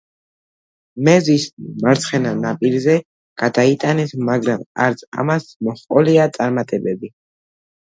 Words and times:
მეზის 1.09 1.43
მარცხენა 1.83 2.31
ნაპირზე 2.45 2.97
გადაიტანეს, 3.43 4.17
მაგრამ 4.31 4.65
არც 4.89 5.07
ამას 5.27 5.47
მოჰყოლია 5.71 6.29
წარმატებები. 6.41 7.15